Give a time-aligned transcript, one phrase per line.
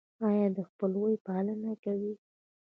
[0.27, 2.11] ایا د خپلوۍ پالنه کوئ؟